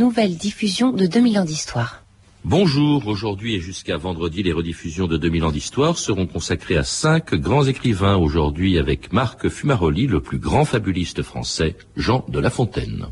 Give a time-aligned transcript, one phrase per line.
[0.00, 2.06] Nouvelle diffusion de 2000 ans d'histoire.
[2.46, 7.34] Bonjour, aujourd'hui et jusqu'à vendredi, les rediffusions de 2000 ans d'histoire seront consacrées à cinq
[7.34, 8.16] grands écrivains.
[8.16, 13.08] Aujourd'hui avec Marc Fumaroli, le plus grand fabuliste français, Jean de La Fontaine.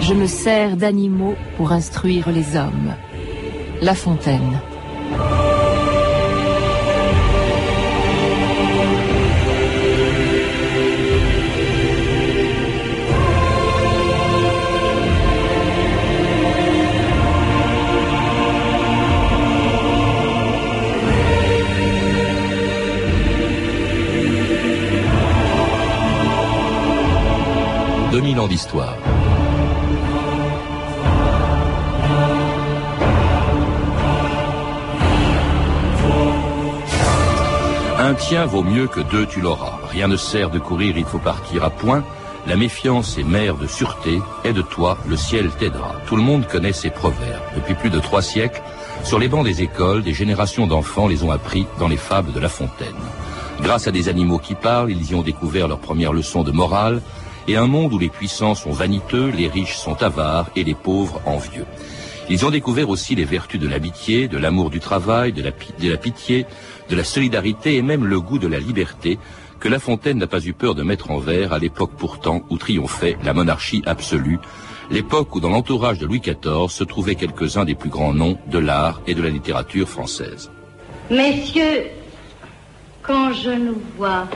[0.00, 2.94] Je me sers d'animaux pour instruire les hommes.
[3.82, 4.60] La Fontaine.
[28.12, 28.96] «2000 ans d'histoire.
[37.98, 39.78] Un tien vaut mieux que deux tu l'auras.
[39.92, 42.02] Rien ne sert de courir, il faut partir à point.
[42.48, 45.94] La méfiance est mère de sûreté, aide-toi, le ciel t'aidera.
[46.06, 47.44] Tout le monde connaît ces proverbes.
[47.54, 48.62] Depuis plus de trois siècles,
[49.04, 52.40] sur les bancs des écoles, des générations d'enfants les ont appris dans les fables de
[52.40, 52.88] La Fontaine.
[53.60, 57.00] Grâce à des animaux qui parlent, ils y ont découvert leurs premières leçons de morale,
[57.48, 61.20] et un monde où les puissants sont vaniteux, les riches sont avares et les pauvres
[61.26, 61.66] envieux.
[62.28, 66.46] Ils ont découvert aussi les vertus de l'amitié, de l'amour du travail, de la, pitié,
[66.88, 69.18] de la solidarité et même le goût de la liberté
[69.58, 72.56] que La Fontaine n'a pas eu peur de mettre en vers à l'époque pourtant où
[72.56, 74.38] triomphait la monarchie absolue,
[74.90, 78.58] l'époque où dans l'entourage de Louis XIV se trouvaient quelques-uns des plus grands noms de
[78.58, 80.50] l'art et de la littérature française.
[81.10, 81.88] Messieurs,
[83.02, 84.28] quand je nous vois,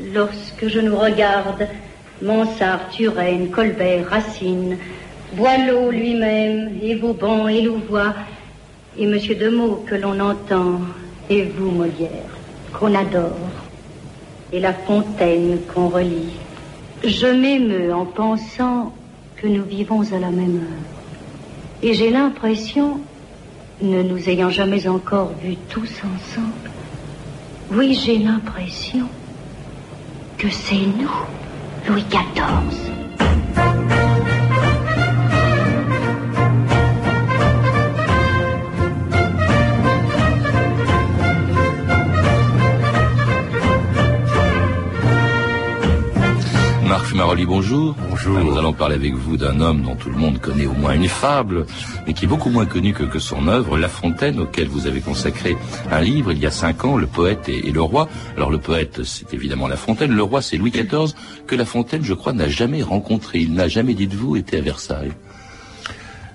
[0.00, 1.68] lorsque je nous regarde,
[2.22, 4.78] Monsard, Turenne, Colbert, Racine,
[5.34, 8.14] Boileau lui-même, et Vauban et Louvois,
[8.96, 10.80] et Monsieur Demeaux que l'on entend,
[11.28, 12.30] et vous, Molière,
[12.72, 13.36] qu'on adore,
[14.52, 16.34] et La Fontaine qu'on relit.
[17.04, 18.94] Je m'émeus en pensant
[19.36, 20.84] que nous vivons à la même heure.
[21.82, 23.00] Et j'ai l'impression,
[23.82, 26.70] ne nous ayant jamais encore vus tous ensemble,
[27.72, 29.06] oui, j'ai l'impression
[30.38, 31.10] que c'est nous.
[31.86, 32.93] Louis XIV.
[47.14, 47.94] Marc Fumaroli, bonjour.
[48.10, 48.40] Bonjour.
[48.40, 51.06] Nous allons parler avec vous d'un homme dont tout le monde connaît au moins une
[51.06, 51.64] fable,
[52.06, 55.00] mais qui est beaucoup moins connu que, que son œuvre, La Fontaine, auquel vous avez
[55.00, 55.56] consacré
[55.92, 58.08] un livre il y a cinq ans, Le poète et, et le roi.
[58.36, 61.14] Alors le poète, c'est évidemment La Fontaine, le roi, c'est Louis XIV,
[61.46, 63.38] que La Fontaine, je crois, n'a jamais rencontré.
[63.38, 65.12] Il n'a jamais, dites-vous, été à Versailles.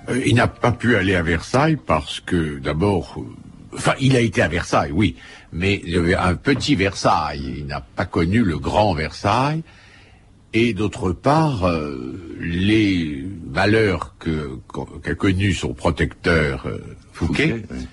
[0.08, 4.20] Euh, il n'a pas pu aller à Versailles parce que, d'abord, euh, enfin, il a
[4.20, 5.16] été à Versailles, oui,
[5.52, 7.56] mais il y avait un petit Versailles.
[7.58, 9.62] Il n'a pas connu le grand Versailles.
[10.52, 14.58] Et d'autre part, euh, les malheurs que
[15.02, 16.78] qu'a connu son protecteur euh,
[17.12, 17.86] Fouquet, Fouquet, oui.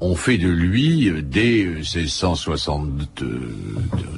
[0.00, 3.40] ont fait de lui euh, dès 1660, euh,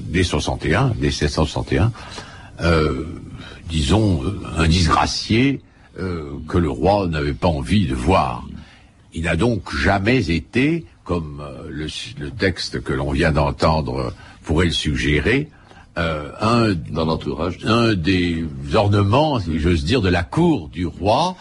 [0.01, 1.93] dès 61, dès 1661,
[2.63, 3.05] euh,
[3.69, 4.23] disons
[4.57, 5.61] un disgracié
[6.01, 8.45] euh, que le roi n'avait pas envie de voir.
[9.13, 11.87] Il n'a donc jamais été, comme le,
[12.19, 14.13] le texte que l'on vient d'entendre
[14.43, 15.49] pourrait le suggérer,
[15.99, 18.45] euh, un Dans l'entourage un des
[18.75, 21.37] ornements, si j'ose dire, de la cour du roi.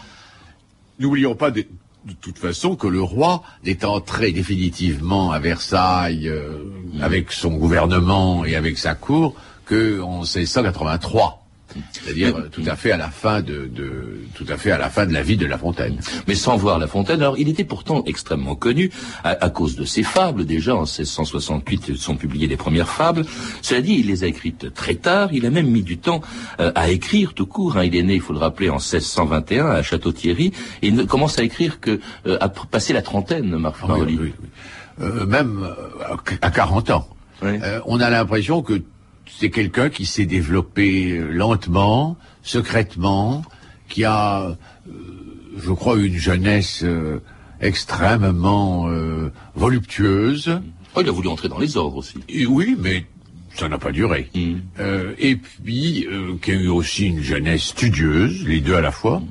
[0.98, 1.66] N'oublions pas de,
[2.04, 6.70] de toute façon que le roi est entré définitivement à Versailles euh,
[7.00, 11.43] avec son gouvernement et avec sa cour que en 1683.
[11.92, 15.06] C'est-à-dire tout à fait à la fin de, de tout à fait à la fin
[15.06, 15.98] de la vie de La Fontaine.
[16.28, 17.20] mais sans voir La Fontaine.
[17.20, 18.90] Alors, il était pourtant extrêmement connu
[19.24, 20.44] à, à cause de ses fables.
[20.44, 23.24] Déjà, en 1668, sont publiées les premières fables.
[23.62, 25.30] Cela dit, il les a écrites très tard.
[25.32, 26.20] Il a même mis du temps
[26.60, 27.76] euh, à écrire tout court.
[27.76, 27.84] hein.
[27.84, 30.52] Il est né, il faut le rappeler, en 1621 à Château-Thierry.
[30.82, 34.18] Et il ne commence à écrire que euh, à passer la trentaine, Marc Oui, Maroli.
[34.20, 34.48] oui, oui.
[35.00, 35.68] Euh, même
[36.40, 37.08] à 40 ans.
[37.42, 37.58] Oui.
[37.62, 38.80] Euh, on a l'impression que
[39.26, 43.44] c'est quelqu'un qui s'est développé euh, lentement, secrètement,
[43.88, 44.56] qui a, euh,
[45.56, 47.20] je crois, une jeunesse euh,
[47.60, 50.60] extrêmement euh, voluptueuse.
[50.94, 52.16] Oh, il a voulu entrer dans les ordres aussi.
[52.28, 53.06] Et oui, mais
[53.54, 54.30] ça n'a pas duré.
[54.34, 54.54] Mm.
[55.18, 56.06] Et puis,
[56.42, 59.22] qui a eu aussi une jeunesse studieuse, les deux à la fois,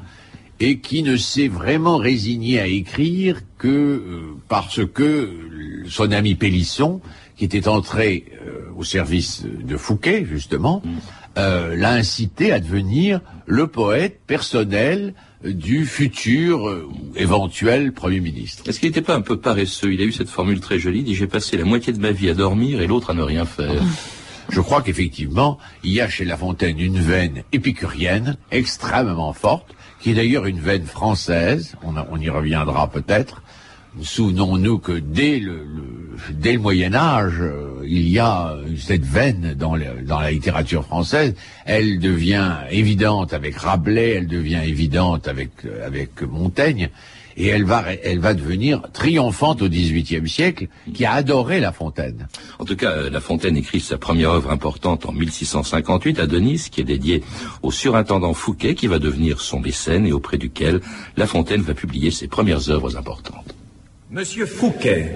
[0.60, 4.02] et qui ne s'est vraiment résigné à écrire que
[4.48, 5.30] parce que
[5.88, 7.02] son ami Pélisson,
[7.50, 10.82] qui était entré euh, au service de Fouquet, justement,
[11.38, 15.14] euh, l'a incité à devenir le poète personnel
[15.44, 16.88] du futur euh,
[17.18, 18.64] éventuel Premier ministre.
[18.70, 19.92] Est-ce qu'il n'était pas un peu paresseux?
[19.94, 22.12] Il a eu cette formule très jolie, il dit j'ai passé la moitié de ma
[22.12, 23.84] vie à dormir et l'autre à ne rien faire.
[24.50, 30.12] Je crois qu'effectivement, il y a chez La Fontaine une veine épicurienne extrêmement forte, qui
[30.12, 33.42] est d'ailleurs une veine française, on, a- on y reviendra peut-être.
[34.02, 35.68] Souvenons-nous que dès le,
[36.58, 41.36] Moyen Âge, euh, il y a cette veine dans, la littérature française.
[41.66, 46.90] Elle devient évidente avec Rabelais, elle devient évidente avec, euh, Montaigne,
[47.38, 52.28] et elle va, devenir triomphante au XVIIIe siècle, qui a adoré La Fontaine.
[52.60, 56.70] En tout cas, euh, La Fontaine écrit sa première œuvre importante en 1658 à Denise,
[56.70, 57.24] qui est dédiée
[57.62, 60.82] au surintendant Fouquet, qui va devenir son mécène et auprès duquel
[61.18, 63.53] La Fontaine va publier ses premières œuvres importantes.
[64.14, 65.16] Monsieur Fouquet,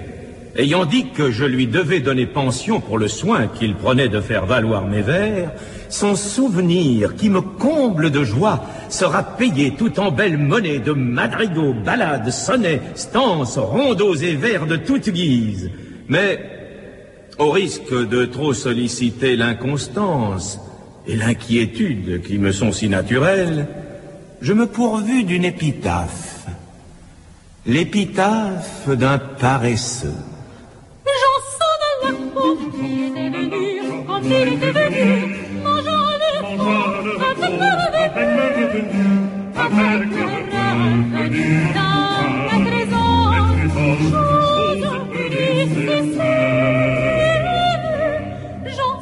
[0.56, 4.44] ayant dit que je lui devais donner pension pour le soin qu'il prenait de faire
[4.44, 5.52] valoir mes vers,
[5.88, 11.74] son souvenir, qui me comble de joie, sera payé tout en belle monnaie de madrigaux,
[11.74, 15.70] ballades, sonnets, stances, rondeaux et vers de toutes guises.
[16.08, 16.40] Mais,
[17.38, 20.58] au risque de trop solliciter l'inconstance
[21.06, 23.68] et l'inquiétude qui me sont si naturelles,
[24.40, 26.37] je me pourvus d'une épitaphe.
[27.68, 30.14] L'épitaphe d'un paresseux.
[31.20, 33.66] J'en sonne la peau, il était venu,
[34.06, 35.08] quand il était venu,
[35.62, 36.32] mangeant le
[41.74, 44.18] dans la chose.
[48.76, 48.96] J'en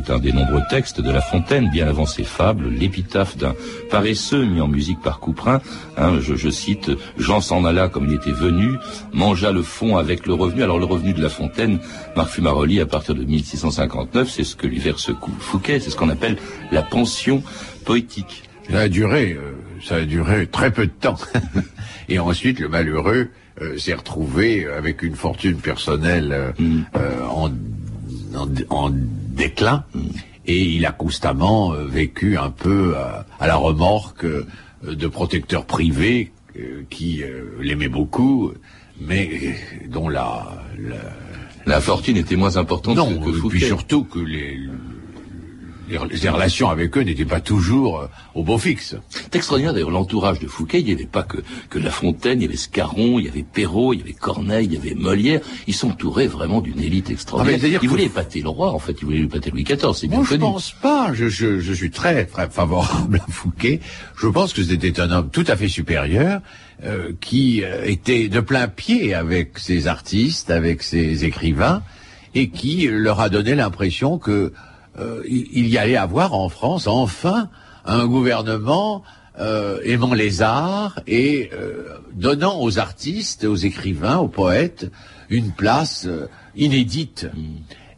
[0.00, 3.54] C'était un des nombreux textes de La Fontaine, bien avant ses fables, l'épitaphe d'un
[3.90, 5.60] paresseux mis en musique par Couperin.
[5.98, 8.78] Hein, je, je cite, Jean s'en alla comme il était venu,
[9.12, 10.62] mangea le fond avec le revenu.
[10.62, 11.80] Alors le revenu de La Fontaine,
[12.16, 16.08] Marc Fumaroli, à partir de 1659, c'est ce que lui verse Fouquet, c'est ce qu'on
[16.08, 16.38] appelle
[16.72, 17.42] la pension
[17.84, 18.44] poétique.
[18.70, 19.52] Ça a duré, euh,
[19.84, 21.18] ça a duré très peu de temps.
[22.08, 23.28] Et ensuite, le malheureux
[23.62, 26.52] euh, s'est retrouvé avec une fortune personnelle euh,
[26.96, 27.50] euh, en,
[28.36, 29.84] en, en déclin.
[30.46, 34.46] Et il a constamment euh, vécu un peu à, à la remorque euh,
[34.82, 38.52] de protecteurs privés euh, qui euh, l'aimaient beaucoup,
[39.00, 40.96] mais euh, dont la, la,
[41.66, 43.58] La fortune était moins importante non, que, que et Fouquet.
[43.58, 44.58] puis surtout que les,
[45.90, 48.96] les, relations avec eux n'étaient pas toujours euh, au beau fixe.
[49.10, 50.80] C'est extraordinaire d'ailleurs l'entourage de Fouquet.
[50.80, 51.38] Il n'y avait pas que,
[51.68, 54.66] que La Fontaine, il y avait Scarron, il y avait Perrault, il y avait Corneille,
[54.66, 55.40] il y avait Molière.
[55.66, 57.60] Ils s'entouraient vraiment d'une élite extraordinaire.
[57.62, 58.96] Ah, ils que- voulaient épater le roi, en fait.
[59.00, 60.40] Ils voulaient épater Louis XIV, c'est bien Moi, je connu.
[60.40, 61.12] pense pas.
[61.12, 63.80] Je, je, je suis très, très favorable à Fouquet.
[64.16, 66.40] Je pense que c'était un homme tout à fait supérieur
[66.84, 71.82] euh, qui euh, était de plein pied avec ses artistes, avec ses écrivains,
[72.34, 74.52] et qui euh, leur a donné l'impression que
[74.98, 77.48] euh, il il y allait avoir en France enfin
[77.84, 79.02] un gouvernement
[79.38, 84.90] euh, aimant les arts et euh, donnant aux artistes, aux écrivains, aux poètes
[85.30, 87.28] une place euh, inédite.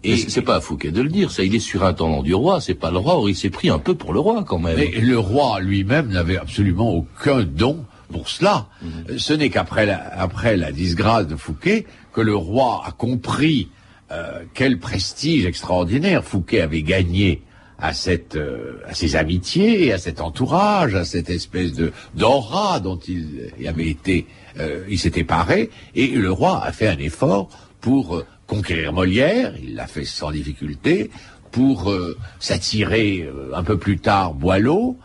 [0.04, 1.44] Et c'est pas à Fouquet de le dire, ça.
[1.44, 3.14] Il est surintendant du roi, c'est pas le roi.
[3.14, 4.76] Or, il s'est pris un peu pour le roi, quand même.
[4.76, 8.66] Mais le roi lui-même n'avait absolument aucun don pour cela.
[8.84, 13.68] Euh, Ce n'est qu'après la, après la disgrâce de Fouquet que le roi a compris
[14.12, 17.42] euh, quel prestige extraordinaire Fouquet avait gagné
[17.78, 22.98] à cette euh, à ses amitiés, à cet entourage, à cette espèce de d'aura dont
[22.98, 24.26] il avait été
[24.58, 25.70] euh, il s'était paré.
[25.94, 27.48] Et le roi a fait un effort
[27.80, 31.10] pour euh, conquérir Molière, il l'a fait sans difficulté,
[31.50, 34.98] pour euh, s'attirer un peu plus tard Boileau,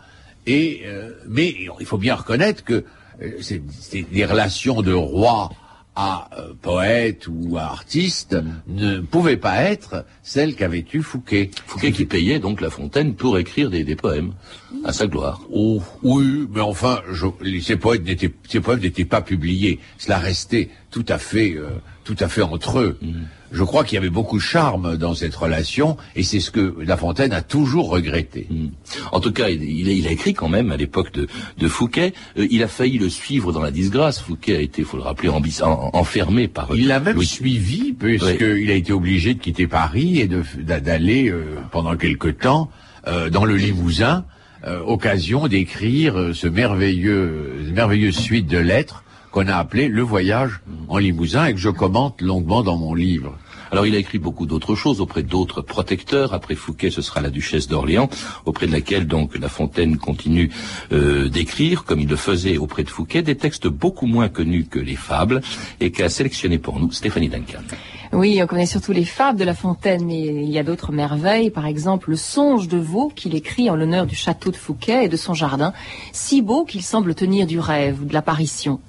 [0.46, 0.82] et
[1.28, 2.84] mais il faut bien reconnaître que
[3.42, 3.60] c'est
[4.10, 5.50] des relations de roi
[6.00, 8.36] à euh, poète ou à artiste
[8.68, 11.50] ne pouvaient pas être celles qu'avait eu Fouquet.
[11.66, 14.32] Fouquet qui payait donc La Fontaine pour écrire des, des poèmes,
[14.84, 15.40] à sa gloire.
[15.52, 17.26] Oh, oui, mais enfin, je,
[17.60, 19.80] ces poèmes n'étaient pas publiés.
[19.98, 21.68] Cela restait tout à fait, euh,
[22.04, 22.98] tout à fait entre eux.
[23.50, 26.76] Je crois qu'il y avait beaucoup de charme dans cette relation, et c'est ce que
[26.84, 28.46] La Fontaine a toujours regretté.
[28.50, 28.66] Mm.
[29.12, 31.26] En tout cas, il, il a, écrit quand même à l'époque de,
[31.56, 32.12] de Fouquet.
[32.38, 34.20] Euh, il a failli le suivre dans la disgrâce.
[34.20, 35.40] Fouquet a été, faut le rappeler, en-
[35.94, 36.68] enfermé par.
[36.74, 41.56] Il l'a même Louis- suivi, puisqu'il a été obligé de quitter Paris et d'aller euh,
[41.72, 42.70] pendant quelque temps
[43.06, 44.26] euh, dans le Limousin,
[44.66, 50.98] euh, occasion d'écrire ce merveilleux, merveilleuse suite de lettres qu'on a appelé Le Voyage en
[50.98, 53.36] Limousin et que je commente longuement dans mon livre.
[53.70, 56.32] Alors il a écrit beaucoup d'autres choses auprès d'autres protecteurs.
[56.32, 58.08] Après Fouquet, ce sera la duchesse d'Orléans,
[58.46, 60.50] auprès de laquelle donc La Fontaine continue
[60.92, 64.78] euh, d'écrire, comme il le faisait auprès de Fouquet, des textes beaucoup moins connus que
[64.78, 65.42] les fables
[65.80, 67.60] et qu'a sélectionné pour nous Stéphanie Duncan.
[68.12, 71.50] Oui, on connaît surtout les fables de La Fontaine, mais il y a d'autres merveilles.
[71.50, 75.08] Par exemple, le songe de veau qu'il écrit en l'honneur du château de Fouquet et
[75.08, 75.74] de son jardin,
[76.12, 78.80] si beau qu'il semble tenir du rêve ou de l'apparition.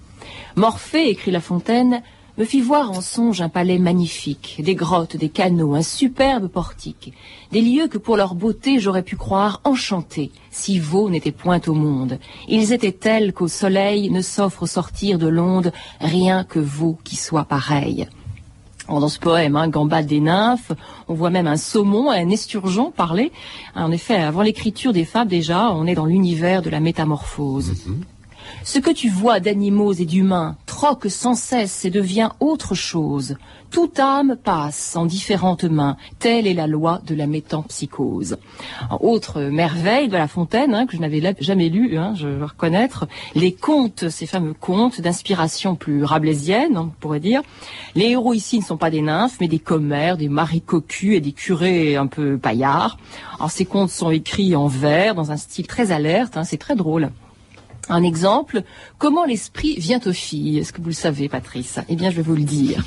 [0.60, 2.02] Morphée, écrit La Fontaine,
[2.38, 7.14] me fit voir en songe un palais magnifique, des grottes, des canaux, un superbe portique,
[7.54, 11.74] des lieux que pour leur beauté j'aurais pu croire enchantés, si Vaux n'était point au
[11.74, 12.20] monde.
[12.50, 17.46] Ils étaient tels qu'au soleil ne s'offre sortir de l'onde rien que Vaux qui soit
[17.46, 18.10] pareil.
[18.90, 20.74] Dans ce poème, hein, Gambade des nymphes,
[21.08, 23.32] on voit même un saumon, un esturgeon parler.
[23.76, 27.76] En effet, avant l'écriture des fables déjà, on est dans l'univers de la métamorphose.
[28.64, 33.36] Ce que tu vois d'animaux et d'humains troque sans cesse et devient autre chose.
[33.70, 35.98] Toute âme passe en différentes mains.
[36.18, 38.38] Telle est la loi de la métampsychose.
[39.00, 43.08] Autre merveille de La Fontaine, hein, que je n'avais jamais lu, hein, je dois reconnaître,
[43.36, 47.42] les contes, ces fameux contes d'inspiration plus rabelaisienne, on pourrait dire.
[47.94, 51.22] Les héros ici ne sont pas des nymphes, mais des commères, des maris cocus et
[51.22, 52.98] des curés un peu paillards.
[53.38, 56.76] Alors, ces contes sont écrits en vers, dans un style très alerte, hein, c'est très
[56.76, 57.12] drôle.
[57.92, 58.62] Un exemple,
[59.00, 60.60] comment l'esprit vient aux filles.
[60.60, 61.80] Est-ce que vous le savez, Patrice?
[61.90, 62.84] Eh bien, je vais vous le dire.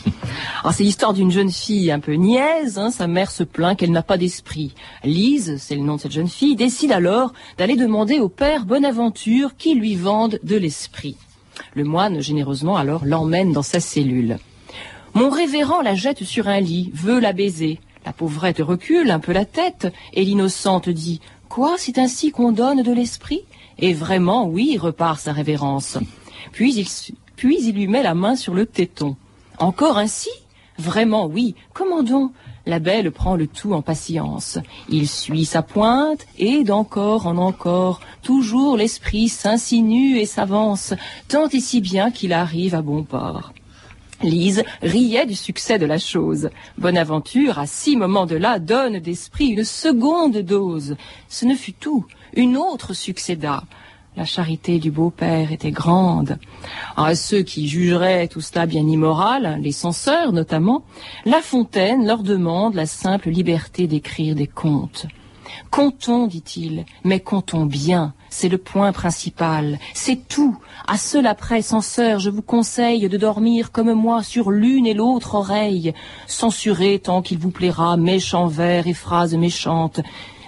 [0.63, 2.79] Alors, c'est l'histoire d'une jeune fille un peu niaise.
[2.79, 2.93] hein.
[2.93, 4.75] Sa mère se plaint qu'elle n'a pas d'esprit.
[5.03, 9.57] Lise, c'est le nom de cette jeune fille, décide alors d'aller demander au père Bonaventure
[9.57, 11.17] qui lui vende de l'esprit.
[11.75, 14.39] Le moine, généreusement, alors l'emmène dans sa cellule.
[15.15, 17.81] Mon révérend la jette sur un lit, veut la baiser.
[18.07, 22.83] La pauvrette recule un peu la tête, et l'innocente dit Quoi, c'est ainsi qu'on donne
[22.83, 23.43] de l'esprit?
[23.79, 25.99] Et vraiment, oui, repart sa révérence.
[26.53, 26.87] Puis
[27.43, 29.17] il, lui met la main sur le téton.
[29.59, 30.31] Encore ainsi?
[30.79, 31.55] Vraiment, oui.
[31.73, 32.33] Comment donc?
[32.65, 34.59] La belle prend le tout en patience.
[34.89, 40.95] Il suit sa pointe, et d'encore en encore, toujours l'esprit s'insinue et s'avance,
[41.27, 43.53] tant et si bien qu'il arrive à bon port.
[44.23, 46.51] Lise riait du succès de la chose.
[46.79, 50.97] Bonaventure, à six moments de là, donne d'esprit une seconde dose.
[51.29, 52.07] Ce ne fut tout.
[52.35, 53.65] Une autre succéda.
[54.17, 56.39] La charité du beau-père était grande.
[56.97, 60.83] À ceux qui jugeraient tout cela bien immoral, les censeurs notamment,
[61.25, 65.07] La Fontaine leur demande la simple liberté d'écrire des contes.
[65.71, 70.59] Comptons, dit-il, mais comptons bien, c'est le point principal, c'est tout.
[70.87, 75.35] À cela près, censeur, je vous conseille de dormir comme moi sur l'une et l'autre
[75.35, 75.95] oreille.
[76.27, 80.01] Censurez tant qu'il vous plaira méchants vers et phrases méchantes.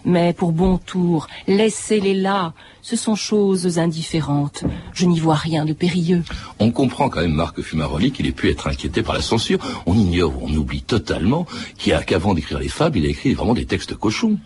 [0.07, 4.65] Mais pour bon tour, laissez-les là, ce sont choses indifférentes.
[4.93, 6.23] Je n'y vois rien de périlleux.
[6.59, 9.61] On comprend quand même, Marc Fumaroli, qu'il ait pu être inquiété par la censure.
[9.87, 11.47] On ignore, on oublie totalement
[11.79, 14.37] qu'avant d'écrire les fables, il a écrit vraiment des textes cochons.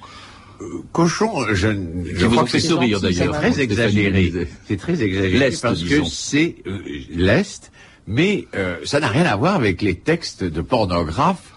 [0.93, 1.69] Cochon, je,
[2.15, 3.35] je crois que fait c'est sourire, c'est d'ailleurs.
[3.35, 4.33] très Stéphanie exagéré.
[4.67, 6.05] C'est très exagéré parce disons.
[6.05, 6.79] que c'est euh,
[7.11, 7.71] l'est,
[8.07, 11.53] mais euh, ça n'a rien à voir avec les textes de pornographes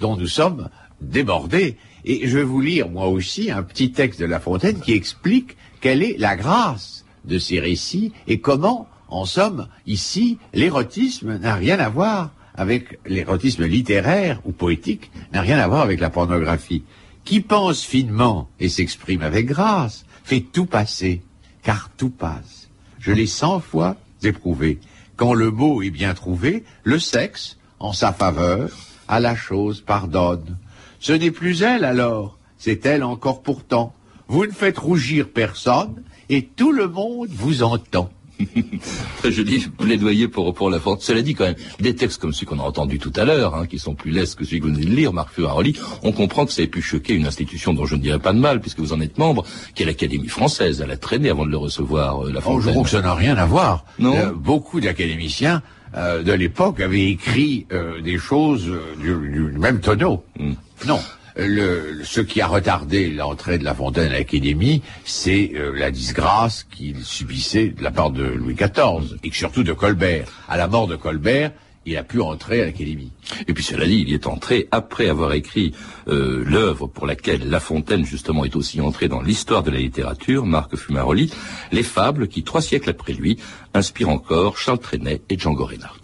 [0.00, 0.68] dont nous sommes
[1.00, 1.76] débordés.
[2.04, 5.56] Et je vais vous lire moi aussi un petit texte de La Fontaine qui explique
[5.80, 11.78] quelle est la grâce de ces récits et comment, en somme, ici, l'érotisme n'a rien
[11.78, 16.82] à voir avec l'érotisme littéraire ou poétique, n'a rien à voir avec la pornographie.
[17.24, 21.22] Qui pense finement et s'exprime avec grâce, fait tout passer,
[21.62, 22.68] car tout passe.
[22.98, 24.78] Je l'ai cent fois éprouvé.
[25.16, 28.70] Quand le mot est bien trouvé, le sexe, en sa faveur,
[29.08, 30.56] à la chose pardonne.
[31.00, 33.94] Ce n'est plus elle alors, c'est elle encore pourtant.
[34.28, 38.10] Vous ne faites rougir personne, et tout le monde vous entend.
[39.18, 41.04] Très joli plaidoyer pour, pour la force.
[41.04, 43.66] Cela dit quand même, des textes comme ceux qu'on a entendus tout à l'heure, hein,
[43.66, 46.46] qui sont plus lestes que celui que vous venez de lire, Marc Fuaroli, on comprend
[46.46, 48.80] que ça ait pu choquer une institution dont je ne dirais pas de mal, puisque
[48.80, 49.44] vous en êtes membre,
[49.74, 50.82] qui est l'Académie française.
[50.84, 53.14] Elle a traîné avant de le recevoir, euh, la Oh, je trouve que ça n'a
[53.14, 53.84] rien à voir.
[53.98, 54.14] Non.
[54.16, 55.62] Euh, beaucoup d'académiciens
[55.96, 58.70] euh, de l'époque avaient écrit euh, des choses
[59.00, 60.24] du, du même tonneau.
[60.38, 60.52] Mm.
[60.86, 61.00] Non.
[61.36, 66.64] Le, ce qui a retardé l'entrée de La Fontaine à l'Académie, c'est euh, la disgrâce
[66.64, 70.26] qu'il subissait de la part de Louis XIV, et que surtout de Colbert.
[70.48, 71.52] À la mort de Colbert,
[71.86, 73.12] il a pu entrer à l'Académie.
[73.48, 75.72] Et puis cela dit, il y est entré après avoir écrit
[76.08, 80.46] euh, l'œuvre pour laquelle La Fontaine justement est aussi entré dans l'histoire de la littérature,
[80.46, 81.32] Marc Fumaroli,
[81.72, 83.38] les fables qui, trois siècles après lui,
[83.74, 85.98] inspirent encore Charles Trenet et Django Reinhardt.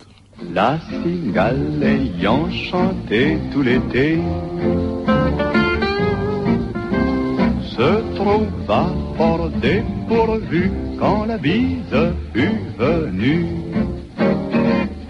[0.52, 4.18] La cigale ayant chanté tout l'été
[7.78, 8.82] se trouva
[9.16, 13.47] fort dépourvu quand la bise fut venue.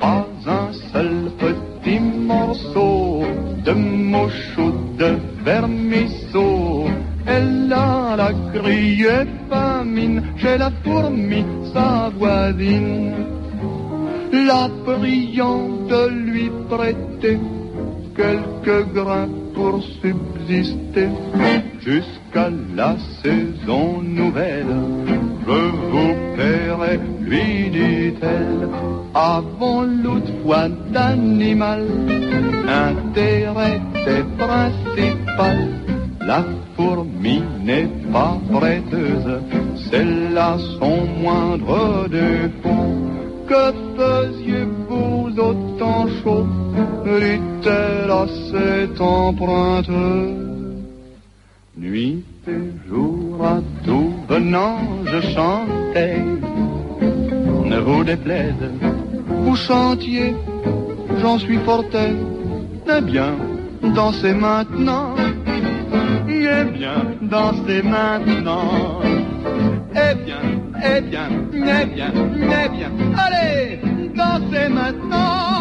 [0.00, 3.25] Pas un seul petit morceau
[3.64, 5.10] de mouchou de
[5.44, 6.84] vermisseau.
[7.26, 13.14] Elle a la criée famine chez la fourmi, sa voisine.
[14.50, 17.38] La priant de lui prêter
[18.14, 20.38] quelques grains pour supplier
[21.80, 24.74] jusqu'à la saison nouvelle.
[25.46, 28.68] Je vous paierai, lui dit-elle,
[29.14, 31.86] avant l'autre fois d'animal.
[32.66, 35.68] Intérêt est principal.
[36.20, 36.44] La
[36.76, 39.40] fourmi n'est pas prêteuse,
[39.90, 42.94] c'est là son moindre défaut.
[43.48, 46.46] Que faisiez-vous autant chaud
[47.04, 50.49] dit-elle à cette emprunteuse.
[51.76, 56.25] Nuit et jour à tout venant, je chantais.
[57.64, 58.54] Ne vous déplaise,
[59.28, 60.35] vous chantiez,
[61.20, 62.14] j'en suis fortais.
[62.90, 63.37] Eh bien,
[63.94, 65.14] dansez maintenant.
[66.28, 69.00] Eh bien, dansez maintenant.
[69.92, 70.42] Eh bien,
[70.82, 72.90] eh bien, eh bien, eh bien.
[73.16, 73.78] Allez,
[74.16, 75.57] dansez maintenant.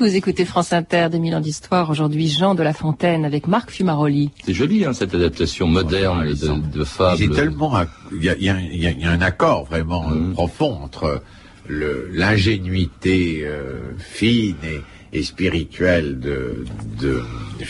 [0.00, 1.90] Vous écoutez France Inter, des mille ans d'histoire.
[1.90, 4.30] Aujourd'hui, Jean de La Fontaine avec Marc Fumaroli.
[4.46, 7.18] C'est joli, hein, cette adaptation moderne de, de fable.
[7.18, 9.10] C'est tellement, un- il y a, il y a- il y a- il y a
[9.10, 10.32] un accord vraiment euh, Mhm.
[10.32, 11.22] profond entre
[11.68, 14.80] l'ingénuité euh, fine et,
[15.12, 16.64] et spirituelle de,
[17.00, 17.22] de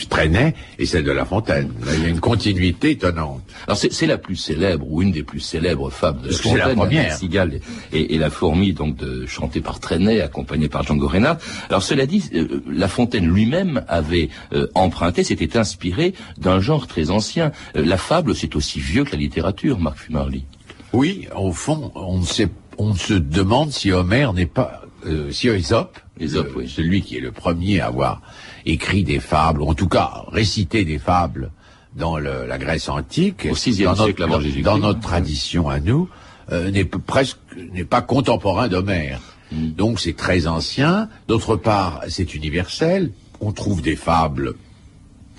[0.09, 1.71] Trenet et celle de La Fontaine.
[1.85, 3.43] Là, il y a une continuité étonnante.
[3.67, 6.65] Alors c'est c'est la plus célèbre ou une des plus célèbres fables de c'est la
[6.65, 7.17] Fontaine, première.
[7.17, 7.61] cigale
[7.93, 11.39] et, et la fourmi donc de, chantée par Trenet, accompagnée par Django Reinhardt.
[11.69, 17.11] Alors cela dit, euh, La Fontaine lui-même avait euh, emprunté, s'était inspiré d'un genre très
[17.11, 17.53] ancien.
[17.77, 20.45] Euh, la fable, c'est aussi vieux que la littérature, Marc Fumaroli.
[20.93, 25.49] Oui, au fond, on ne sait, on se demande si Homère n'est pas, euh, si
[25.49, 26.69] Ésope, Ésope, le- oui.
[26.69, 28.23] celui qui est le premier à avoir
[28.67, 31.51] écrit des fables, ou en tout cas récité des fables
[31.97, 34.63] dans le- la Grèce antique, Au sixième dans siècle avant dans- Jésus-Christ.
[34.65, 36.09] dans notre tradition à nous,
[36.53, 37.39] euh, n'est presque
[37.73, 39.21] n'est pas contemporain d'Homère.
[39.53, 39.71] Mm.
[39.73, 41.09] Donc c'est très ancien.
[41.27, 43.11] D'autre part, c'est universel.
[43.41, 44.55] On trouve des fables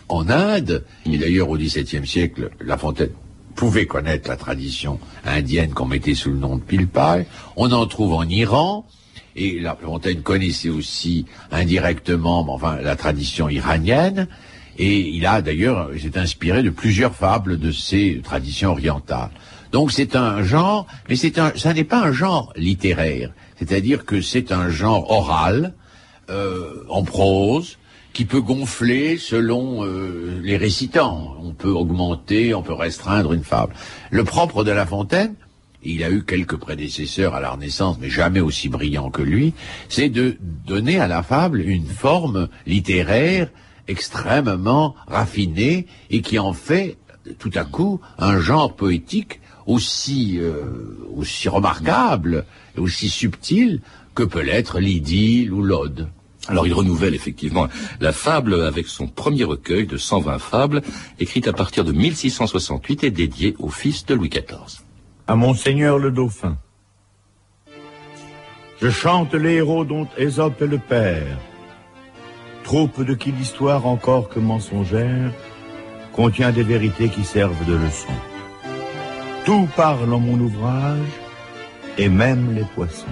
[0.10, 3.12] en Inde, et d'ailleurs au XVIIe siècle, La Fontaine
[3.56, 7.26] pouvait connaître la tradition indienne qu'on mettait sous le nom de Pilpay.
[7.56, 8.86] On en trouve en Iran,
[9.36, 14.28] et La Fontaine connaissait aussi indirectement, enfin, la tradition iranienne.
[14.78, 19.32] Et il a d'ailleurs, s'est inspiré de plusieurs fables de ces traditions orientales.
[19.72, 23.32] Donc c'est un genre, mais c'est un, ça n'est pas un genre littéraire.
[23.58, 25.74] C'est-à-dire que c'est un genre oral,
[26.30, 27.78] euh, en prose,
[28.14, 31.36] qui peut gonfler selon euh, les récitants.
[31.42, 33.74] On peut augmenter, on peut restreindre une fable.
[34.10, 35.36] Le propre de La Fontaine,
[35.84, 39.54] il a eu quelques prédécesseurs à la Renaissance, mais jamais aussi brillants que lui,
[39.90, 43.50] c'est de donner à la fable une forme littéraire
[43.88, 46.98] extrêmement raffinée et qui en fait
[47.40, 53.82] tout à coup un genre poétique aussi euh, aussi remarquable et aussi subtil
[54.16, 56.10] que peut l'être l'idylle ou l'ode.
[56.48, 57.68] Alors il renouvelle effectivement
[58.00, 60.82] la fable avec son premier recueil de 120 fables,
[61.20, 64.82] écrit à partir de 1668 et dédié au fils de Louis XIV.
[65.28, 66.58] À Monseigneur le Dauphin.
[68.82, 71.38] Je chante les héros dont Ésope est le père,
[72.64, 75.32] troupe de qui l'histoire encore que mensongère
[76.14, 78.14] contient des vérités qui servent de leçon.
[79.46, 81.14] Tout parle en mon ouvrage,
[81.98, 83.06] et même les poissons.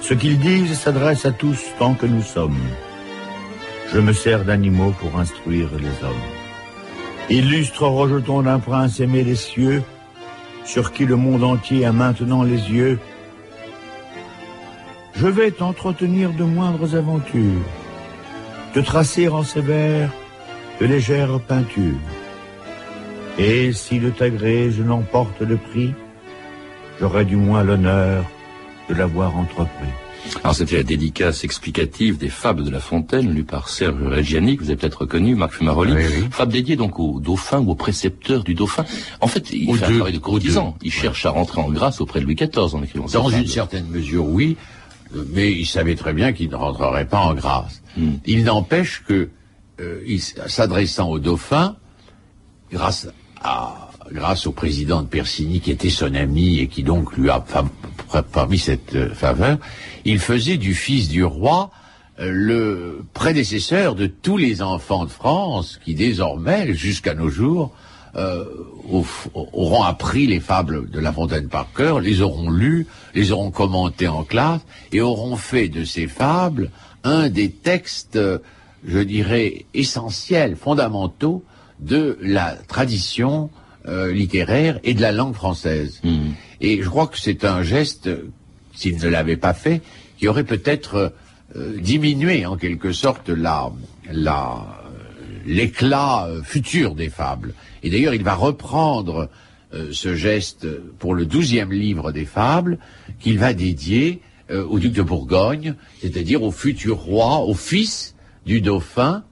[0.00, 2.56] Ce qu'ils disent s'adresse à tous tant que nous sommes.
[3.92, 6.26] Je me sers d'animaux pour instruire les hommes.
[7.28, 9.82] Illustre rejeton d'un prince aimé des cieux,
[10.66, 12.98] sur qui le monde entier a maintenant les yeux,
[15.14, 17.62] je vais t'entretenir de moindres aventures,
[18.74, 20.10] te tracer en vers
[20.80, 21.94] de légères peintures.
[23.38, 25.94] Et si de t'agré je n'emporte le prix,
[27.00, 28.24] j'aurai du moins l'honneur
[28.88, 29.88] de l'avoir entrepris.
[30.42, 34.64] Alors c'était la dédicace explicative des fables de La Fontaine, lue par Serge Reggiani, que
[34.64, 35.92] vous avez peut-être reconnu, Marc Fumaroli.
[35.92, 36.24] Oui, oui.
[36.30, 38.84] Fable dédiée donc au dauphin ou au précepteur du dauphin.
[39.20, 40.76] En fait, il Aux fait un travail de courtisan.
[40.82, 43.86] Il cherche à rentrer en grâce auprès de Louis XIV en écrivant Dans une certaine
[43.86, 44.56] mesure, oui,
[45.14, 47.82] euh, mais il savait très bien qu'il ne rentrerait pas en grâce.
[47.96, 48.14] Hmm.
[48.24, 49.28] Il n'empêche que,
[49.80, 51.76] euh, s'adressant au dauphin,
[52.72, 53.08] grâce
[53.42, 57.40] à, grâce au président de Persigny qui était son ami et qui donc lui a
[58.32, 59.58] permis cette faveur,
[60.04, 61.70] il faisait du fils du roi
[62.18, 67.72] euh, le prédécesseur de tous les enfants de France qui désormais, jusqu'à nos jours,
[68.16, 68.44] euh,
[68.90, 73.50] au- auront appris les fables de La Fontaine par cœur, les auront lues, les auront
[73.50, 76.70] commentées en classe et auront fait de ces fables
[77.04, 78.38] un des textes euh,
[78.86, 81.42] je dirais, essentiels, fondamentaux
[81.80, 83.50] de la tradition
[83.86, 86.00] euh, littéraire et de la langue française.
[86.04, 86.34] Mhm.
[86.60, 88.10] Et je crois que c'est un geste,
[88.74, 89.82] s'il ne l'avait pas fait,
[90.18, 91.12] qui aurait peut-être
[91.56, 93.70] euh, diminué en quelque sorte la,
[94.10, 94.64] la,
[95.46, 97.54] l'éclat euh, futur des fables.
[97.82, 99.28] Et d'ailleurs, il va reprendre
[99.74, 100.66] euh, ce geste
[100.98, 102.78] pour le douzième livre des fables
[103.20, 104.20] qu'il va dédier
[104.50, 109.24] euh, au duc de Bourgogne, c'est-à-dire au futur roi, au fils du dauphin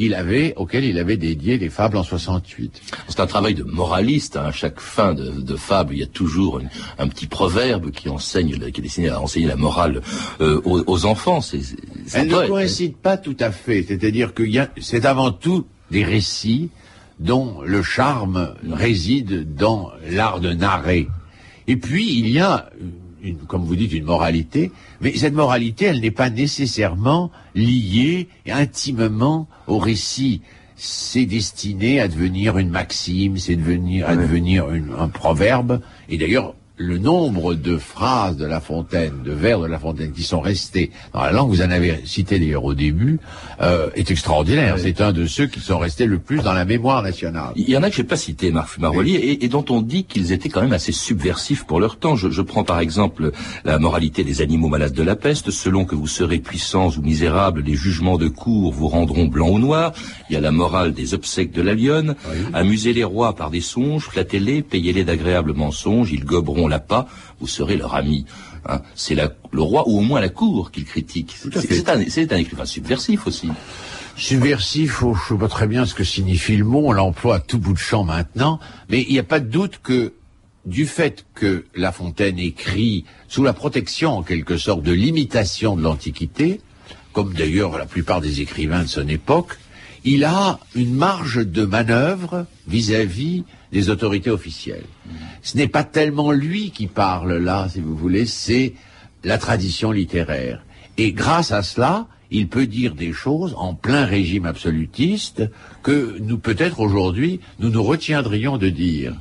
[0.00, 2.80] qu'il avait, auquel il avait dédié les fables en 68.
[3.08, 4.38] C'est un travail de moraliste.
[4.38, 4.44] hein.
[4.46, 8.08] À chaque fin de, de fable, il y a toujours une- un petit proverbe qui
[8.08, 10.00] enseigne, qui est destiné à enseigner la morale
[10.40, 11.42] euh, aux, aux enfants.
[11.42, 12.48] C'est, c'est- c'est un Elle ne poète.
[12.48, 13.82] coïncide pas tout à fait.
[13.86, 14.42] C'est-à-dire que
[14.80, 16.70] c'est avant tout des récits
[17.18, 21.08] dont le charme réside dans l'art de narrer.
[21.66, 22.70] Et puis, il y a,
[23.22, 29.48] une, comme vous dites, une moralité, mais cette moralité, elle n'est pas nécessairement liée intimement
[29.66, 30.42] au récit.
[30.76, 35.80] C'est destiné à devenir une maxime, c'est devenir, à devenir une- un proverbe.
[36.08, 40.22] Et d'ailleurs, le nombre de phrases de La Fontaine, de vers de La Fontaine qui
[40.22, 43.20] sont restés dans la langue, vous en avez cité d'ailleurs au début,
[43.60, 44.76] euh, est extraordinaire.
[44.78, 47.52] C'est un de ceux qui sont restés le plus dans la mémoire nationale.
[47.54, 50.04] Il y en a que j'ai pas cité, Marc Fumaroli, et, et dont on dit
[50.04, 52.16] qu'ils étaient quand même assez subversifs pour leur temps.
[52.16, 53.30] Je, je prends par exemple
[53.66, 55.50] la moralité des animaux malades de la peste.
[55.50, 59.58] Selon que vous serez puissants ou misérables, les jugements de cour vous rendront blanc ou
[59.58, 59.92] noir.
[60.30, 62.16] Il y a la morale des obsèques de la lionne.
[62.54, 67.06] Amusez les rois par des songes, flattez-les, payez-les d'agréables mensonges, ils goberont la pas,
[67.40, 68.24] vous serez leur ami.
[68.66, 71.36] Hein, c'est le roi ou au moins la cour qu'il critique.
[71.36, 71.88] C'est
[72.32, 73.48] un, écrivain subversif aussi.
[74.16, 77.40] Subversif, oh, je sais pas très bien ce que signifie le mot, on l'emploie à
[77.40, 80.12] tout bout de champ maintenant, mais il n'y a pas de doute que
[80.66, 85.82] du fait que La Fontaine écrit sous la protection en quelque sorte de l'imitation de
[85.82, 86.60] l'Antiquité,
[87.12, 89.58] comme d'ailleurs la plupart des écrivains de son époque,
[90.04, 94.86] il a une marge de manœuvre vis-à-vis des autorités officielles.
[95.42, 98.74] Ce n'est pas tellement lui qui parle là, si vous voulez, c'est
[99.24, 100.64] la tradition littéraire.
[100.96, 105.42] Et grâce à cela, il peut dire des choses en plein régime absolutiste
[105.82, 109.14] que nous, peut-être aujourd'hui, nous nous retiendrions de dire.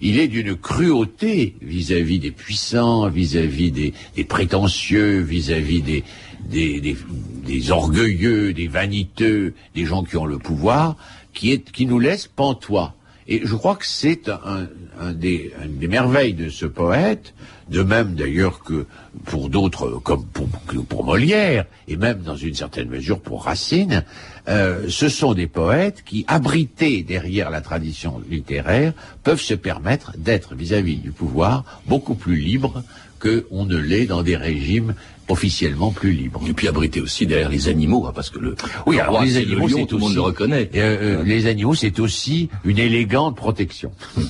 [0.00, 6.04] Il est d'une cruauté vis-à-vis des puissants, vis-à-vis des, des prétentieux, vis-à-vis des,
[6.48, 6.96] des, des,
[7.44, 10.96] des orgueilleux, des vaniteux, des gens qui ont le pouvoir,
[11.32, 12.94] qui, est, qui nous laisse pantois.
[13.28, 14.68] Et je crois que c'est un,
[15.00, 17.34] un des, une des merveilles de ce poète,
[17.68, 18.86] de même d'ailleurs que
[19.24, 20.48] pour d'autres, comme pour,
[20.88, 24.04] pour Molière, et même dans une certaine mesure pour Racine,
[24.48, 28.92] euh, ce sont des poètes qui, abrités derrière la tradition littéraire,
[29.24, 32.84] peuvent se permettre d'être vis-à-vis du pouvoir beaucoup plus libres
[33.18, 34.94] qu'on ne l'est dans des régimes
[35.28, 36.40] officiellement plus libres.
[36.48, 38.54] Et puis abrité aussi derrière les animaux, hein, parce que le,
[38.86, 40.70] Oui, le alors roi, les animaux, le lion, c'est tout le monde aussi- le reconnaît.
[40.74, 43.90] Euh, euh, les animaux, c'est aussi une élégante protection.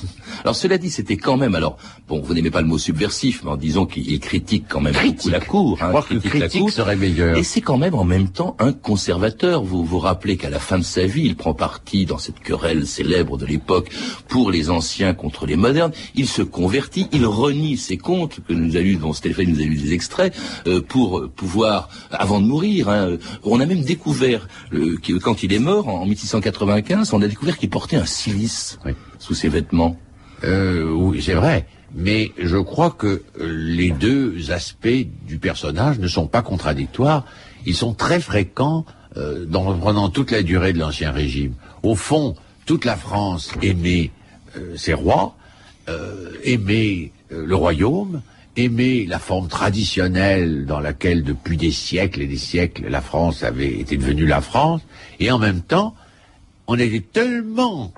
[0.43, 3.49] Alors cela dit, c'était quand même, alors, bon, vous n'aimez pas le mot subversif, mais
[3.51, 5.77] en disant qu'il critique quand même beaucoup la cour.
[5.79, 6.71] Je hein, crois que critique la critique cour.
[6.71, 7.37] serait meilleur.
[7.37, 9.63] Et c'est quand même en même temps un conservateur.
[9.63, 12.85] Vous vous rappelez qu'à la fin de sa vie, il prend parti dans cette querelle
[12.85, 13.89] célèbre de l'époque
[14.27, 15.91] pour les anciens contre les modernes.
[16.15, 19.65] Il se convertit, il renie ses contes que nous a lu, dont Stéphane nous a
[19.65, 20.35] lu des extraits,
[20.67, 24.47] euh, pour euh, pouvoir, avant de mourir, hein, euh, on a même découvert
[25.21, 28.93] quand il est mort en 1695, on a découvert qu'il portait un cilice Oui.
[29.19, 29.97] sous ses vêtements.
[30.43, 31.67] Euh, oui, c'est vrai.
[31.95, 37.25] Mais je crois que les deux aspects du personnage ne sont pas contradictoires.
[37.65, 41.53] Ils sont très fréquents euh, dans, pendant toute la durée de l'Ancien Régime.
[41.83, 44.11] Au fond, toute la France aimait
[44.57, 45.35] euh, ses rois,
[46.43, 48.21] aimait le royaume,
[48.57, 53.79] aimait la forme traditionnelle dans laquelle depuis des siècles et des siècles la France avait
[53.79, 54.81] été devenue la France,
[55.19, 55.95] et en même temps,
[56.67, 57.93] on était tellement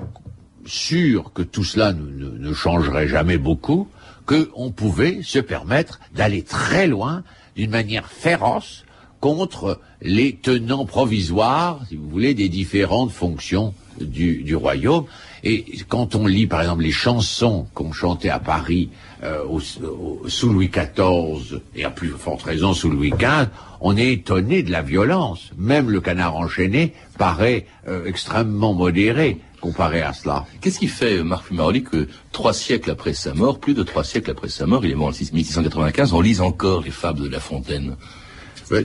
[0.65, 3.87] sûr que tout cela ne changerait jamais beaucoup,
[4.25, 7.23] qu'on pouvait se permettre d'aller très loin,
[7.55, 8.85] d'une manière féroce,
[9.19, 15.05] contre les tenants provisoires, si vous voulez, des différentes fonctions du, du royaume.
[15.43, 18.89] Et quand on lit, par exemple, les chansons qu'on chantait à Paris
[19.23, 23.47] euh, au- au- sous Louis XIV, et à plus forte raison sous Louis XV,
[23.81, 25.51] on est étonné de la violence.
[25.57, 30.45] Même le canard enchaîné paraît euh, extrêmement modéré comparé à cela.
[30.61, 34.03] Qu'est-ce qui fait, euh, Marc Fumaroli, que trois siècles après sa mort, plus de trois
[34.05, 37.27] siècles après sa mort, il est mort en 1695, on lise encore les fables de
[37.29, 37.95] La Fontaine?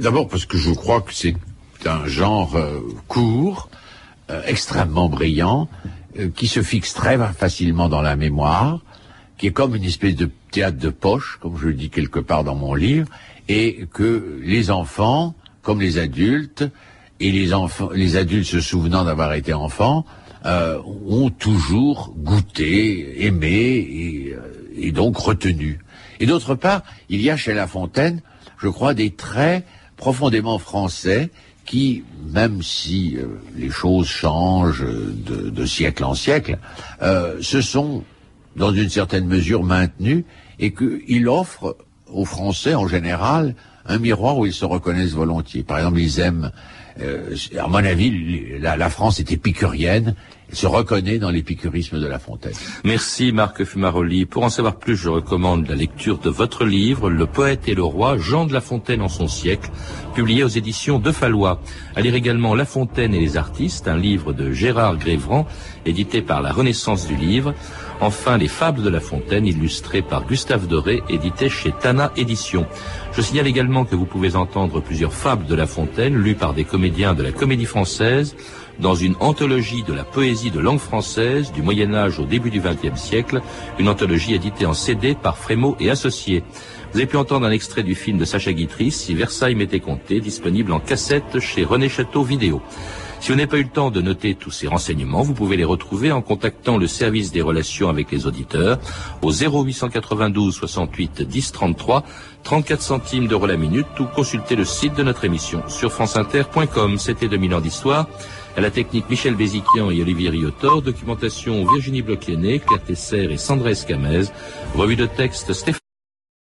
[0.01, 1.35] D'abord parce que je crois que c'est
[1.87, 3.69] un genre euh, court,
[4.47, 5.69] extrêmement brillant,
[6.19, 8.81] euh, qui se fixe très facilement dans la mémoire,
[9.37, 12.45] qui est comme une espèce de théâtre de poche, comme je le dis quelque part
[12.45, 13.09] dans mon livre,
[13.49, 16.65] et que les enfants, comme les adultes,
[17.21, 20.05] et les enfants, les adultes se souvenant d'avoir été enfants,
[20.47, 25.81] euh, ont toujours goûté, aimé et, euh, et donc retenu.
[26.21, 28.21] Et d'autre part, il y a chez La Fontaine,
[28.59, 29.65] je crois, des traits
[29.97, 31.31] profondément français
[31.65, 36.59] qui, même si euh, les choses changent de, de siècle en siècle,
[37.03, 38.05] euh, se sont,
[38.57, 40.25] dans une certaine mesure, maintenus
[40.59, 43.55] et qu'il offre aux Français en général
[43.87, 45.63] un miroir où ils se reconnaissent volontiers.
[45.63, 46.51] Par exemple, ils aiment,
[47.01, 50.15] euh, à mon avis, la, la France est épicurienne,
[50.53, 52.53] se reconnaît dans l'épicurisme de La Fontaine.
[52.85, 54.25] Merci Marc Fumaroli.
[54.27, 57.83] Pour en savoir plus, je recommande la lecture de votre livre, Le poète et le
[57.83, 59.71] roi, Jean de La Fontaine en son siècle,
[60.15, 61.61] publié aux éditions de Fallois.
[61.97, 65.47] À lire également La Fontaine et les artistes, un livre de Gérard Grévran,
[65.87, 67.55] édité par la Renaissance du livre.
[68.01, 72.67] Enfin, Les Fables de La Fontaine, illustrées par Gustave Doré, édité chez Tana Éditions.
[73.13, 76.65] Je signale également que vous pouvez entendre plusieurs fables de La Fontaine, lues par des
[76.65, 78.37] comédiens de la comédie française,
[78.79, 82.61] dans une anthologie de la poésie de langue française du Moyen Âge au début du
[82.61, 83.41] XXe siècle,
[83.79, 86.43] une anthologie éditée en CD par Frémaux et Associés.
[86.93, 90.21] Vous avez pu entendre un extrait du film de Sacha Guitry, Si Versailles m'était compté,
[90.21, 92.63] disponible en cassette chez René Château Vidéo.
[93.25, 95.65] Si vous n'avez pas eu le temps de noter tous ces renseignements, vous pouvez les
[95.65, 98.79] retrouver en contactant le service des relations avec les auditeurs
[99.23, 102.05] au 0892 68 10 33,
[102.43, 106.99] 34 centimes d'euros la minute ou consulter le site de notre émission sur franceinter.com.
[106.99, 108.09] C'était 2000 ans d'histoire.
[108.57, 113.71] À la technique Michel Béziquian et Olivier Riotor, documentation Virginie Bloclenet, Claire Tesser et Sandra
[113.71, 114.27] Escamez,
[114.77, 115.84] revue de texte Stéphane